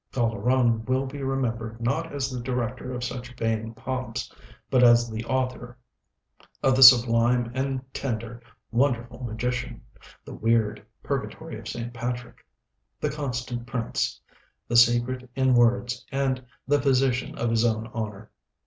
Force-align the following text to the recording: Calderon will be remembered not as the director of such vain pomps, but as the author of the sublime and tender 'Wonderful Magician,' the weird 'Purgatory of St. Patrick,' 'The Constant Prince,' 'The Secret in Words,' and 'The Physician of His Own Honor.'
Calderon 0.11 0.83
will 0.85 1.05
be 1.05 1.21
remembered 1.21 1.79
not 1.79 2.11
as 2.11 2.31
the 2.31 2.39
director 2.39 2.91
of 2.91 3.03
such 3.03 3.35
vain 3.37 3.71
pomps, 3.71 4.33
but 4.67 4.81
as 4.81 5.11
the 5.11 5.23
author 5.25 5.77
of 6.63 6.75
the 6.75 6.81
sublime 6.81 7.51
and 7.53 7.81
tender 7.93 8.41
'Wonderful 8.71 9.23
Magician,' 9.23 9.83
the 10.25 10.33
weird 10.33 10.83
'Purgatory 11.03 11.59
of 11.59 11.67
St. 11.67 11.93
Patrick,' 11.93 12.43
'The 12.99 13.11
Constant 13.11 13.67
Prince,' 13.67 14.19
'The 14.67 14.77
Secret 14.77 15.29
in 15.35 15.53
Words,' 15.53 16.03
and 16.11 16.43
'The 16.67 16.81
Physician 16.81 17.37
of 17.37 17.51
His 17.51 17.63
Own 17.63 17.85
Honor.' 17.93 18.31